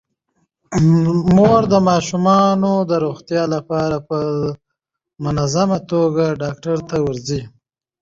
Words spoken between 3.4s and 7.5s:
لپاره په منظمه توګه ډاکټر ته ورځي.